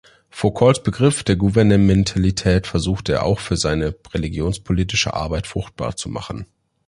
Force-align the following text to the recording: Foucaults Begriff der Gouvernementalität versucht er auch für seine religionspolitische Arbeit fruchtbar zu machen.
Foucaults 0.31 0.81
Begriff 0.81 1.21
der 1.23 1.35
Gouvernementalität 1.35 2.65
versucht 2.65 3.07
er 3.07 3.21
auch 3.23 3.39
für 3.39 3.55
seine 3.55 3.93
religionspolitische 4.15 5.13
Arbeit 5.13 5.45
fruchtbar 5.45 5.95
zu 5.95 6.09
machen. 6.09 6.47